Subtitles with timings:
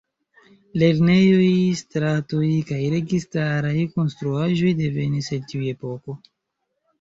[0.83, 1.49] Lernejoj,
[1.81, 6.19] stratoj kaj registaraj konstruaĵoj devenis el tiu epoko.